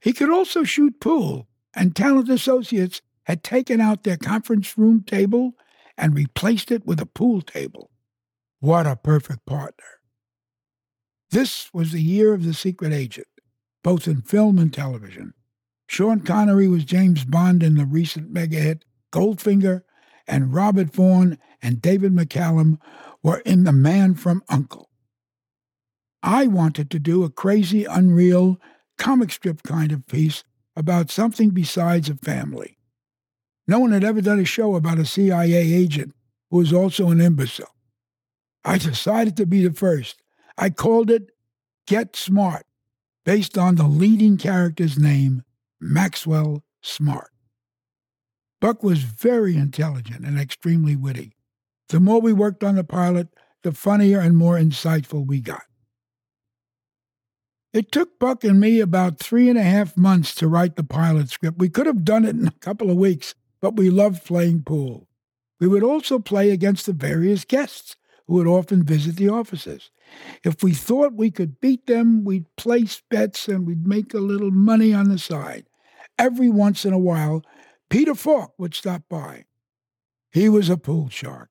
He 0.00 0.12
could 0.12 0.30
also 0.30 0.64
shoot 0.64 1.00
pool, 1.00 1.48
and 1.74 1.94
Talent 1.94 2.28
Associates 2.28 3.02
had 3.24 3.42
taken 3.42 3.80
out 3.80 4.04
their 4.04 4.16
conference 4.16 4.78
room 4.78 5.02
table 5.02 5.52
and 5.98 6.14
replaced 6.14 6.70
it 6.70 6.86
with 6.86 7.00
a 7.00 7.06
pool 7.06 7.42
table. 7.42 7.90
What 8.60 8.86
a 8.86 8.96
perfect 8.96 9.44
partner. 9.44 9.84
This 11.30 11.68
was 11.74 11.92
the 11.92 12.02
year 12.02 12.32
of 12.32 12.44
The 12.44 12.54
Secret 12.54 12.92
Agent 12.92 13.26
both 13.82 14.06
in 14.06 14.22
film 14.22 14.58
and 14.58 14.72
television. 14.72 15.34
Sean 15.86 16.20
Connery 16.20 16.68
was 16.68 16.84
James 16.84 17.24
Bond 17.24 17.62
in 17.62 17.76
the 17.76 17.86
recent 17.86 18.30
mega 18.30 18.58
hit 18.58 18.84
Goldfinger, 19.12 19.82
and 20.26 20.52
Robert 20.52 20.90
Vaughn 20.92 21.38
and 21.62 21.80
David 21.80 22.12
McCallum 22.12 22.78
were 23.22 23.38
in 23.38 23.64
The 23.64 23.72
Man 23.72 24.14
from 24.14 24.42
Uncle. 24.48 24.90
I 26.22 26.46
wanted 26.46 26.90
to 26.90 26.98
do 26.98 27.24
a 27.24 27.30
crazy, 27.30 27.84
unreal, 27.84 28.60
comic 28.98 29.32
strip 29.32 29.62
kind 29.62 29.92
of 29.92 30.06
piece 30.06 30.44
about 30.76 31.10
something 31.10 31.50
besides 31.50 32.10
a 32.10 32.16
family. 32.16 32.76
No 33.66 33.78
one 33.78 33.92
had 33.92 34.04
ever 34.04 34.20
done 34.20 34.40
a 34.40 34.44
show 34.44 34.74
about 34.74 34.98
a 34.98 35.06
CIA 35.06 35.54
agent 35.54 36.14
who 36.50 36.58
was 36.58 36.72
also 36.72 37.08
an 37.08 37.20
imbecile. 37.20 37.74
I 38.64 38.78
decided 38.78 39.36
to 39.36 39.46
be 39.46 39.66
the 39.66 39.72
first. 39.72 40.22
I 40.56 40.70
called 40.70 41.10
it 41.10 41.30
Get 41.86 42.16
Smart 42.16 42.66
based 43.28 43.58
on 43.58 43.74
the 43.74 43.86
leading 43.86 44.38
character's 44.38 44.98
name, 44.98 45.42
Maxwell 45.78 46.64
Smart. 46.80 47.28
Buck 48.58 48.82
was 48.82 49.00
very 49.00 49.54
intelligent 49.54 50.24
and 50.24 50.40
extremely 50.40 50.96
witty. 50.96 51.34
The 51.90 52.00
more 52.00 52.22
we 52.22 52.32
worked 52.32 52.64
on 52.64 52.76
the 52.76 52.84
pilot, 52.84 53.28
the 53.64 53.72
funnier 53.72 54.18
and 54.18 54.34
more 54.34 54.56
insightful 54.56 55.26
we 55.26 55.42
got. 55.42 55.64
It 57.74 57.92
took 57.92 58.18
Buck 58.18 58.44
and 58.44 58.58
me 58.58 58.80
about 58.80 59.18
three 59.18 59.50
and 59.50 59.58
a 59.58 59.62
half 59.62 59.94
months 59.94 60.34
to 60.36 60.48
write 60.48 60.76
the 60.76 60.82
pilot 60.82 61.28
script. 61.28 61.58
We 61.58 61.68
could 61.68 61.84
have 61.84 62.06
done 62.06 62.24
it 62.24 62.34
in 62.34 62.48
a 62.48 62.52
couple 62.62 62.90
of 62.90 62.96
weeks, 62.96 63.34
but 63.60 63.76
we 63.76 63.90
loved 63.90 64.24
playing 64.24 64.62
pool. 64.62 65.06
We 65.60 65.68
would 65.68 65.82
also 65.82 66.18
play 66.18 66.48
against 66.48 66.86
the 66.86 66.94
various 66.94 67.44
guests 67.44 67.94
who 68.28 68.34
would 68.34 68.46
often 68.46 68.84
visit 68.84 69.16
the 69.16 69.30
offices. 69.30 69.90
If 70.44 70.62
we 70.62 70.74
thought 70.74 71.14
we 71.14 71.30
could 71.30 71.60
beat 71.60 71.86
them, 71.86 72.24
we'd 72.24 72.44
place 72.56 73.02
bets 73.10 73.48
and 73.48 73.66
we'd 73.66 73.86
make 73.86 74.12
a 74.14 74.18
little 74.18 74.50
money 74.50 74.92
on 74.92 75.08
the 75.08 75.18
side. 75.18 75.66
Every 76.18 76.50
once 76.50 76.84
in 76.84 76.92
a 76.92 76.98
while, 76.98 77.42
Peter 77.88 78.14
Falk 78.14 78.52
would 78.58 78.74
stop 78.74 79.02
by. 79.08 79.46
He 80.30 80.48
was 80.48 80.68
a 80.68 80.76
pool 80.76 81.08
shark. 81.08 81.48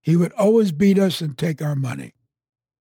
He 0.00 0.16
would 0.16 0.32
always 0.32 0.70
beat 0.70 0.98
us 0.98 1.20
and 1.20 1.36
take 1.36 1.60
our 1.60 1.74
money. 1.74 2.14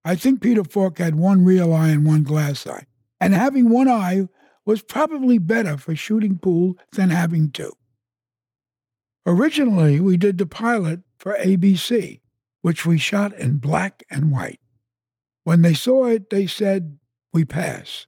I 0.05 0.15
think 0.15 0.41
Peter 0.41 0.63
Falk 0.63 0.99
had 0.99 1.15
one 1.15 1.43
real 1.43 1.73
eye 1.73 1.89
and 1.89 2.05
one 2.05 2.23
glass 2.23 2.67
eye, 2.67 2.85
and 3.19 3.33
having 3.33 3.69
one 3.69 3.89
eye 3.89 4.27
was 4.63 4.83
probably 4.83 5.39
better 5.39 5.77
for 5.77 5.95
shooting 5.95 6.37
pool 6.37 6.77
than 6.93 7.09
having 7.09 7.49
two. 7.49 7.73
Originally, 9.25 9.99
we 9.99 10.17
did 10.17 10.37
the 10.37 10.45
pilot 10.45 11.01
for 11.17 11.35
ABC, 11.35 12.21
which 12.61 12.85
we 12.85 12.97
shot 12.97 13.33
in 13.33 13.57
black 13.57 14.03
and 14.09 14.31
white. 14.31 14.59
When 15.43 15.61
they 15.61 15.73
saw 15.73 16.05
it, 16.05 16.29
they 16.29 16.47
said, 16.47 16.99
We 17.33 17.45
pass. 17.45 18.05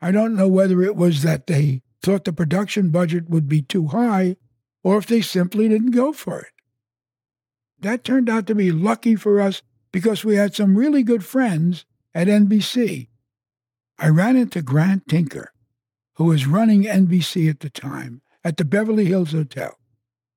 I 0.00 0.10
don't 0.10 0.36
know 0.36 0.48
whether 0.48 0.82
it 0.82 0.96
was 0.96 1.22
that 1.22 1.46
they 1.46 1.82
thought 2.02 2.24
the 2.24 2.32
production 2.32 2.90
budget 2.90 3.28
would 3.28 3.48
be 3.48 3.62
too 3.62 3.88
high 3.88 4.36
or 4.82 4.98
if 4.98 5.06
they 5.06 5.20
simply 5.20 5.68
didn't 5.68 5.90
go 5.90 6.12
for 6.12 6.40
it. 6.40 6.52
That 7.78 8.04
turned 8.04 8.28
out 8.28 8.46
to 8.46 8.54
be 8.54 8.72
lucky 8.72 9.14
for 9.14 9.40
us 9.40 9.62
because 9.92 10.24
we 10.24 10.36
had 10.36 10.54
some 10.54 10.76
really 10.76 11.02
good 11.02 11.24
friends 11.24 11.84
at 12.14 12.28
NBC. 12.28 13.08
I 13.98 14.08
ran 14.08 14.36
into 14.36 14.62
Grant 14.62 15.08
Tinker, 15.08 15.52
who 16.14 16.24
was 16.24 16.46
running 16.46 16.84
NBC 16.84 17.50
at 17.50 17.60
the 17.60 17.70
time, 17.70 18.22
at 18.42 18.56
the 18.56 18.64
Beverly 18.64 19.06
Hills 19.06 19.32
Hotel. 19.32 19.76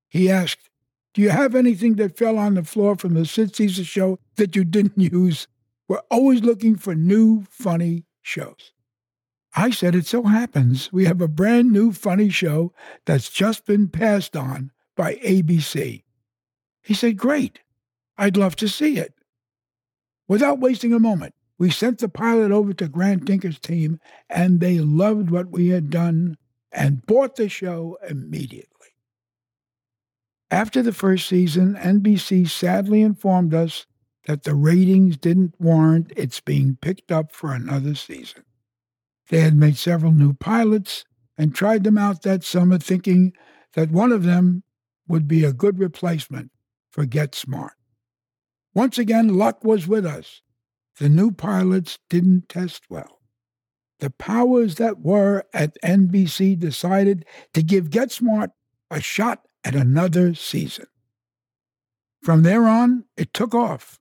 He 0.09 0.29
asked, 0.29 0.69
do 1.13 1.21
you 1.21 1.29
have 1.29 1.53
anything 1.53 1.95
that 1.95 2.17
fell 2.17 2.37
on 2.37 2.55
the 2.55 2.63
floor 2.63 2.95
from 2.95 3.13
the 3.13 3.25
Sid 3.25 3.55
Caesar 3.55 3.83
show 3.83 4.19
that 4.35 4.55
you 4.55 4.63
didn't 4.63 4.97
use? 5.13 5.47
We're 5.87 6.01
always 6.09 6.41
looking 6.41 6.75
for 6.75 6.95
new, 6.95 7.43
funny 7.49 8.05
shows. 8.21 8.73
I 9.55 9.69
said, 9.69 9.93
It 9.93 10.07
so 10.07 10.23
happens 10.23 10.91
we 10.91 11.05
have 11.05 11.21
a 11.21 11.27
brand 11.27 11.71
new 11.71 11.91
funny 11.91 12.29
show 12.29 12.73
that's 13.05 13.29
just 13.29 13.65
been 13.65 13.89
passed 13.89 14.35
on 14.35 14.71
by 14.95 15.15
ABC. 15.15 16.03
He 16.81 16.93
said, 16.93 17.17
Great. 17.17 17.59
I'd 18.17 18.37
love 18.37 18.55
to 18.57 18.67
see 18.67 18.97
it. 18.97 19.13
Without 20.27 20.59
wasting 20.59 20.93
a 20.93 20.99
moment, 20.99 21.35
we 21.59 21.69
sent 21.69 21.99
the 21.99 22.09
pilot 22.09 22.51
over 22.51 22.73
to 22.73 22.87
Grant 22.87 23.27
Tinker's 23.27 23.59
team, 23.59 23.99
and 24.29 24.59
they 24.59 24.79
loved 24.79 25.29
what 25.29 25.49
we 25.49 25.69
had 25.69 25.89
done 25.89 26.37
and 26.71 27.05
bought 27.05 27.35
the 27.35 27.49
show 27.49 27.97
immediately. 28.07 28.72
After 30.53 30.83
the 30.83 30.93
first 30.93 31.27
season, 31.27 31.73
NBC 31.73 32.47
sadly 32.47 33.01
informed 33.01 33.55
us 33.55 33.87
that 34.27 34.43
the 34.43 34.53
ratings 34.53 35.17
didn't 35.17 35.55
warrant 35.59 36.13
its 36.15 36.41
being 36.41 36.77
picked 36.79 37.11
up 37.11 37.31
for 37.31 37.51
another 37.51 37.95
season. 37.95 38.43
They 39.29 39.39
had 39.39 39.55
made 39.55 39.77
several 39.77 40.11
new 40.11 40.35
pilots 40.35 41.05
and 41.39 41.55
tried 41.55 41.83
them 41.83 41.97
out 41.97 42.21
that 42.21 42.43
summer, 42.43 42.77
thinking 42.77 43.33
that 43.73 43.89
one 43.89 44.11
of 44.11 44.25
them 44.25 44.61
would 45.07 45.27
be 45.27 45.43
a 45.43 45.53
good 45.53 45.79
replacement 45.79 46.51
for 46.91 47.07
Get 47.07 47.33
Smart. 47.33 47.73
Once 48.75 48.99
again, 48.99 49.35
luck 49.35 49.63
was 49.63 49.87
with 49.87 50.05
us. 50.05 50.43
The 50.99 51.09
new 51.09 51.31
pilots 51.31 51.97
didn't 52.11 52.47
test 52.47 52.83
well. 52.91 53.21
The 54.01 54.11
powers 54.11 54.75
that 54.75 54.99
were 54.99 55.45
at 55.51 55.81
NBC 55.83 56.59
decided 56.59 57.25
to 57.55 57.63
give 57.63 57.89
Get 57.89 58.11
Smart 58.11 58.51
a 58.91 59.01
shot 59.01 59.47
at 59.63 59.75
another 59.75 60.33
season. 60.33 60.87
From 62.21 62.43
there 62.43 62.67
on, 62.67 63.05
it 63.17 63.33
took 63.33 63.53
off. 63.53 63.99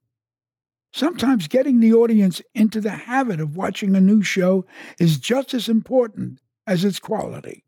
Sometimes 0.93 1.47
getting 1.47 1.79
the 1.79 1.93
audience 1.93 2.41
into 2.53 2.79
the 2.79 2.91
habit 2.91 3.39
of 3.39 3.57
watching 3.57 3.95
a 3.95 4.01
new 4.01 4.21
show 4.21 4.65
is 4.99 5.17
just 5.17 5.53
as 5.53 5.67
important 5.67 6.39
as 6.67 6.85
its 6.85 6.99
quality. 6.99 7.63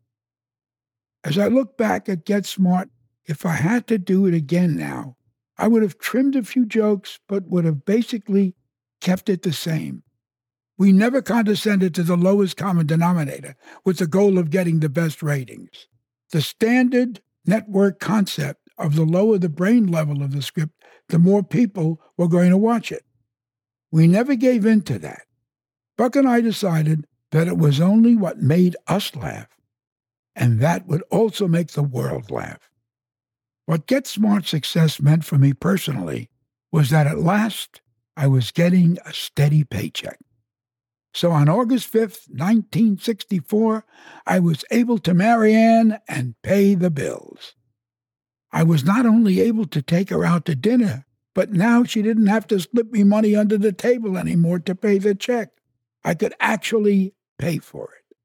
As 1.24 1.36
I 1.36 1.48
look 1.48 1.76
back 1.76 2.08
at 2.08 2.24
Get 2.24 2.46
Smart, 2.46 2.88
if 3.26 3.44
I 3.44 3.52
had 3.52 3.88
to 3.88 3.98
do 3.98 4.26
it 4.26 4.34
again 4.34 4.76
now, 4.76 5.16
I 5.58 5.66
would 5.66 5.82
have 5.82 5.98
trimmed 5.98 6.36
a 6.36 6.44
few 6.44 6.64
jokes, 6.64 7.18
but 7.26 7.48
would 7.48 7.64
have 7.64 7.84
basically 7.84 8.54
kept 9.00 9.28
it 9.28 9.42
the 9.42 9.52
same. 9.52 10.04
We 10.78 10.92
never 10.92 11.22
condescended 11.22 11.94
to 11.94 12.02
the 12.02 12.16
lowest 12.16 12.56
common 12.56 12.86
denominator 12.86 13.56
with 13.84 13.98
the 13.98 14.06
goal 14.06 14.38
of 14.38 14.50
getting 14.50 14.80
the 14.80 14.88
best 14.88 15.22
ratings. 15.22 15.88
The 16.30 16.42
standard 16.42 17.20
network 17.46 17.98
concept 18.00 18.60
of 18.78 18.94
the 18.94 19.04
lower 19.04 19.38
the 19.38 19.48
brain 19.48 19.86
level 19.86 20.22
of 20.22 20.32
the 20.32 20.42
script, 20.42 20.72
the 21.08 21.18
more 21.18 21.42
people 21.42 22.00
were 22.16 22.28
going 22.28 22.50
to 22.50 22.56
watch 22.56 22.92
it. 22.92 23.04
We 23.90 24.06
never 24.06 24.34
gave 24.34 24.66
in 24.66 24.82
to 24.82 24.98
that. 24.98 25.22
Buck 25.96 26.16
and 26.16 26.28
I 26.28 26.40
decided 26.40 27.06
that 27.30 27.48
it 27.48 27.56
was 27.56 27.80
only 27.80 28.16
what 28.16 28.38
made 28.38 28.76
us 28.86 29.14
laugh, 29.16 29.48
and 30.34 30.60
that 30.60 30.86
would 30.86 31.02
also 31.10 31.48
make 31.48 31.68
the 31.68 31.82
world 31.82 32.30
laugh. 32.30 32.70
What 33.64 33.86
Get 33.86 34.06
Smart 34.06 34.46
success 34.46 35.00
meant 35.00 35.24
for 35.24 35.38
me 35.38 35.52
personally 35.52 36.28
was 36.70 36.90
that 36.90 37.06
at 37.06 37.18
last 37.18 37.80
I 38.16 38.26
was 38.26 38.52
getting 38.52 38.98
a 39.04 39.12
steady 39.12 39.64
paycheck. 39.64 40.18
So 41.16 41.30
on 41.30 41.48
August 41.48 41.90
5th, 41.90 42.28
1964, 42.28 43.86
I 44.26 44.38
was 44.38 44.66
able 44.70 44.98
to 44.98 45.14
marry 45.14 45.54
Anne 45.54 45.98
and 46.06 46.34
pay 46.42 46.74
the 46.74 46.90
bills. 46.90 47.54
I 48.52 48.62
was 48.62 48.84
not 48.84 49.06
only 49.06 49.40
able 49.40 49.64
to 49.68 49.80
take 49.80 50.10
her 50.10 50.26
out 50.26 50.44
to 50.44 50.54
dinner, 50.54 51.06
but 51.34 51.52
now 51.52 51.84
she 51.84 52.02
didn't 52.02 52.26
have 52.26 52.46
to 52.48 52.60
slip 52.60 52.92
me 52.92 53.02
money 53.02 53.34
under 53.34 53.56
the 53.56 53.72
table 53.72 54.18
anymore 54.18 54.58
to 54.58 54.74
pay 54.74 54.98
the 54.98 55.14
check. 55.14 55.52
I 56.04 56.12
could 56.12 56.34
actually 56.38 57.14
pay 57.38 57.60
for 57.60 57.94
it. 57.94 58.16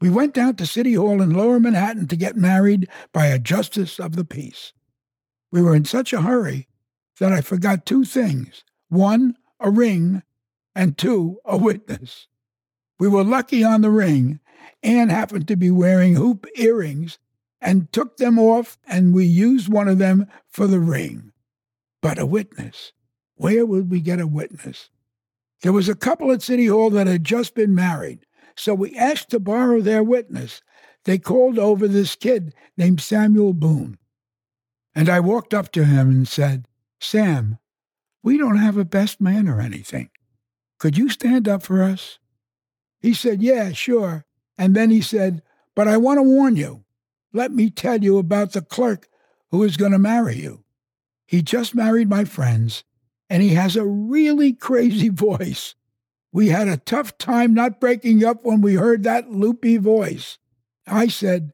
We 0.00 0.10
went 0.10 0.34
down 0.34 0.56
to 0.56 0.66
City 0.66 0.94
Hall 0.94 1.22
in 1.22 1.30
Lower 1.30 1.60
Manhattan 1.60 2.08
to 2.08 2.16
get 2.16 2.34
married 2.36 2.88
by 3.12 3.26
a 3.26 3.38
justice 3.38 4.00
of 4.00 4.16
the 4.16 4.24
peace. 4.24 4.72
We 5.52 5.62
were 5.62 5.76
in 5.76 5.84
such 5.84 6.12
a 6.12 6.22
hurry 6.22 6.66
that 7.20 7.32
I 7.32 7.40
forgot 7.40 7.86
two 7.86 8.04
things 8.04 8.64
one, 8.88 9.36
a 9.60 9.70
ring, 9.70 10.24
and 10.74 10.96
two, 10.96 11.38
a 11.44 11.56
witness. 11.56 12.28
We 12.98 13.08
were 13.08 13.24
lucky 13.24 13.64
on 13.64 13.80
the 13.80 13.90
ring. 13.90 14.40
Ann 14.82 15.08
happened 15.08 15.48
to 15.48 15.56
be 15.56 15.70
wearing 15.70 16.14
hoop 16.14 16.46
earrings 16.56 17.18
and 17.60 17.92
took 17.92 18.16
them 18.16 18.38
off, 18.38 18.78
and 18.86 19.14
we 19.14 19.24
used 19.24 19.68
one 19.68 19.88
of 19.88 19.98
them 19.98 20.26
for 20.48 20.66
the 20.66 20.80
ring. 20.80 21.32
But 22.00 22.18
a 22.18 22.26
witness. 22.26 22.92
Where 23.36 23.64
would 23.64 23.90
we 23.90 24.00
get 24.00 24.20
a 24.20 24.26
witness? 24.26 24.90
There 25.62 25.72
was 25.72 25.88
a 25.88 25.94
couple 25.94 26.32
at 26.32 26.42
City 26.42 26.66
Hall 26.66 26.90
that 26.90 27.06
had 27.06 27.24
just 27.24 27.54
been 27.54 27.74
married, 27.74 28.26
so 28.56 28.74
we 28.74 28.96
asked 28.96 29.30
to 29.30 29.40
borrow 29.40 29.80
their 29.80 30.02
witness. 30.02 30.60
They 31.04 31.18
called 31.18 31.58
over 31.58 31.86
this 31.86 32.16
kid 32.16 32.54
named 32.76 33.00
Samuel 33.00 33.52
Boone. 33.52 33.98
And 34.94 35.08
I 35.08 35.20
walked 35.20 35.54
up 35.54 35.72
to 35.72 35.84
him 35.84 36.10
and 36.10 36.28
said, 36.28 36.66
Sam, 37.00 37.58
we 38.22 38.38
don't 38.38 38.58
have 38.58 38.76
a 38.76 38.84
best 38.84 39.20
man 39.20 39.48
or 39.48 39.60
anything. 39.60 40.10
Could 40.82 40.98
you 40.98 41.10
stand 41.10 41.46
up 41.46 41.62
for 41.62 41.80
us? 41.80 42.18
He 42.98 43.14
said, 43.14 43.40
Yeah, 43.40 43.70
sure. 43.70 44.26
And 44.58 44.74
then 44.74 44.90
he 44.90 45.00
said, 45.00 45.40
But 45.76 45.86
I 45.86 45.96
want 45.96 46.18
to 46.18 46.24
warn 46.24 46.56
you. 46.56 46.82
Let 47.32 47.52
me 47.52 47.70
tell 47.70 48.02
you 48.02 48.18
about 48.18 48.50
the 48.50 48.62
clerk 48.62 49.06
who 49.52 49.62
is 49.62 49.76
going 49.76 49.92
to 49.92 49.98
marry 50.00 50.34
you. 50.34 50.64
He 51.24 51.40
just 51.40 51.76
married 51.76 52.08
my 52.08 52.24
friends, 52.24 52.82
and 53.30 53.44
he 53.44 53.50
has 53.50 53.76
a 53.76 53.86
really 53.86 54.52
crazy 54.52 55.08
voice. 55.08 55.76
We 56.32 56.48
had 56.48 56.66
a 56.66 56.78
tough 56.78 57.16
time 57.16 57.54
not 57.54 57.78
breaking 57.78 58.24
up 58.24 58.44
when 58.44 58.60
we 58.60 58.74
heard 58.74 59.04
that 59.04 59.30
loopy 59.30 59.76
voice. 59.76 60.38
I 60.84 61.06
said, 61.06 61.52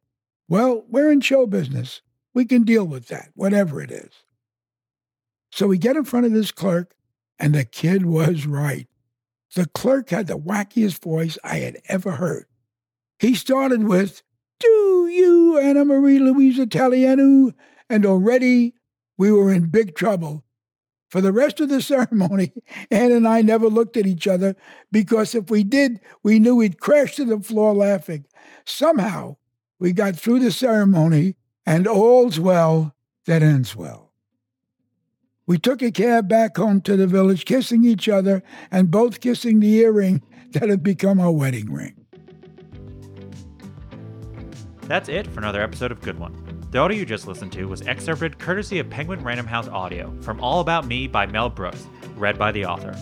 Well, 0.49 0.87
we're 0.88 1.12
in 1.12 1.20
show 1.20 1.47
business. 1.47 2.00
We 2.32 2.47
can 2.47 2.62
deal 2.62 2.87
with 2.87 3.08
that, 3.08 3.28
whatever 3.35 3.82
it 3.82 3.90
is. 3.90 4.25
So 5.52 5.66
we 5.66 5.76
get 5.76 5.97
in 5.97 6.06
front 6.06 6.25
of 6.25 6.32
this 6.32 6.50
clerk, 6.50 6.94
and 7.38 7.54
the 7.54 7.66
kid 7.66 8.06
was 8.06 8.47
right. 8.47 8.88
The 9.55 9.67
clerk 9.67 10.11
had 10.11 10.26
the 10.26 10.38
wackiest 10.38 11.02
voice 11.02 11.38
I 11.43 11.57
had 11.59 11.78
ever 11.88 12.12
heard. 12.12 12.47
He 13.19 13.35
started 13.35 13.85
with, 13.85 14.23
Do 14.61 15.09
you, 15.11 15.59
Anna 15.59 15.85
Marie 15.85 16.19
Louise 16.19 16.59
Italiano? 16.59 17.52
And 17.88 18.05
already 18.05 18.75
we 19.17 19.33
were 19.33 19.52
in 19.52 19.71
big 19.71 19.95
trouble. 19.95 20.45
For 21.11 21.21
the 21.23 21.33
rest 21.33 21.61
of 21.61 21.71
the 21.71 21.81
ceremony, 21.83 22.52
Ann 22.90 23.12
and 23.12 23.26
I 23.26 23.43
never 23.43 23.69
looked 23.69 23.97
at 23.97 24.07
each 24.07 24.26
other 24.26 24.55
because 24.93 25.35
if 25.35 25.50
we 25.50 25.64
did, 25.64 26.00
we 26.23 26.38
knew 26.38 26.57
we'd 26.57 26.81
crash 26.81 27.17
to 27.17 27.25
the 27.25 27.40
floor 27.40 27.75
laughing. 27.75 28.26
Somehow, 28.64 29.37
we 29.81 29.93
got 29.93 30.17
through 30.17 30.40
the 30.40 30.52
ceremony, 30.52 31.37
and 31.64 31.87
all's 31.87 32.38
well 32.38 32.95
that 33.26 33.43
ends 33.43 33.75
well. 33.75 34.08
We 35.49 35.57
took 35.57 35.81
a 35.81 35.90
cab 35.90 36.28
back 36.28 36.59
home 36.59 36.83
to 36.83 36.95
the 36.95 37.07
village, 37.07 37.47
kissing 37.47 37.83
each 37.83 38.07
other 38.07 38.43
and 38.71 38.90
both 38.90 39.21
kissing 39.21 39.61
the 39.61 39.78
earring 39.78 40.23
that 40.50 40.69
had 40.69 40.82
become 40.82 41.19
our 41.19 41.32
wedding 41.32 41.73
ring. 41.73 41.95
That's 44.82 45.08
it 45.08 45.26
for 45.26 45.41
another 45.41 45.63
episode 45.63 45.91
of 45.91 46.02
Good 46.02 46.19
One. 46.19 46.67
The 46.71 46.76
audio 46.76 46.99
you 46.99 47.06
just 47.06 47.26
listened 47.26 47.52
to 47.52 47.65
was 47.65 47.80
excerpted 47.87 48.39
courtesy 48.39 48.78
of 48.78 48.91
Penguin 48.91 49.25
Random 49.25 49.47
House 49.47 49.69
Audio 49.69 50.15
from 50.21 50.39
All 50.41 50.61
About 50.61 50.84
Me 50.84 51.06
by 51.06 51.25
Mel 51.25 51.49
Brooks, 51.49 51.87
read 52.17 52.39
by 52.39 52.52
the 52.52 52.67
author. 52.67 52.95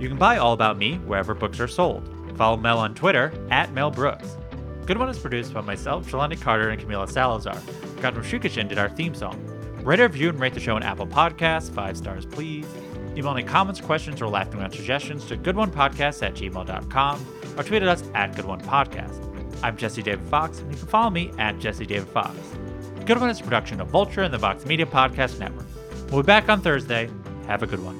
You 0.00 0.08
can 0.08 0.16
buy 0.16 0.38
All 0.38 0.54
About 0.54 0.78
Me 0.78 0.94
wherever 1.00 1.34
books 1.34 1.60
are 1.60 1.68
sold. 1.68 2.08
Follow 2.38 2.56
Mel 2.56 2.78
on 2.78 2.94
Twitter 2.94 3.30
at 3.50 3.74
Mel 3.74 3.90
Brooks. 3.90 4.38
Good 4.86 4.96
One 4.96 5.10
is 5.10 5.18
produced 5.18 5.52
by 5.52 5.60
myself, 5.60 6.10
Shalani 6.10 6.40
Carter, 6.40 6.70
and 6.70 6.80
Camila 6.80 7.10
Salazar. 7.10 7.56
Gautam 7.96 8.24
Srikishan 8.24 8.68
did 8.68 8.78
our 8.78 8.88
theme 8.88 9.14
song. 9.14 9.57
Rate 9.88 10.00
a 10.00 10.02
review 10.02 10.28
and 10.28 10.38
rate 10.38 10.52
the 10.52 10.60
show 10.60 10.76
on 10.76 10.82
Apple 10.82 11.06
Podcasts. 11.06 11.72
Five 11.72 11.96
stars, 11.96 12.26
please. 12.26 12.66
Email 13.16 13.32
any 13.32 13.42
comments, 13.42 13.80
questions, 13.80 14.20
or 14.20 14.28
laughing 14.28 14.60
out 14.60 14.74
suggestions 14.74 15.24
to 15.24 15.36
goodonepodcast 15.38 16.22
at 16.22 16.34
gmail.com 16.34 17.26
or 17.56 17.62
tweet 17.62 17.80
at 17.80 17.88
us 17.88 18.04
at 18.14 18.34
goodonepodcast. 18.34 19.62
I'm 19.62 19.78
Jesse 19.78 20.02
David 20.02 20.28
Fox, 20.28 20.58
and 20.58 20.70
you 20.70 20.76
can 20.76 20.88
follow 20.88 21.08
me 21.08 21.32
at 21.38 21.58
Jesse 21.58 21.86
David 21.86 22.06
Fox. 22.08 22.36
Good 23.06 23.18
One 23.18 23.30
is 23.30 23.40
a 23.40 23.42
production 23.42 23.80
of 23.80 23.88
Vulture 23.88 24.24
and 24.24 24.34
the 24.34 24.36
Vox 24.36 24.66
Media 24.66 24.84
Podcast 24.84 25.38
Network. 25.38 25.66
We'll 26.10 26.22
be 26.22 26.26
back 26.26 26.50
on 26.50 26.60
Thursday. 26.60 27.08
Have 27.46 27.62
a 27.62 27.66
good 27.66 27.80
one. 27.82 27.96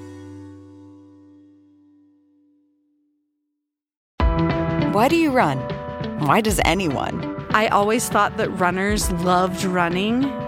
Why 4.92 5.08
do 5.08 5.16
you 5.16 5.30
run? 5.30 5.56
Why 6.18 6.42
does 6.42 6.60
anyone? 6.66 7.46
I 7.54 7.68
always 7.68 8.10
thought 8.10 8.36
that 8.36 8.50
runners 8.50 9.10
loved 9.10 9.64
running. 9.64 10.47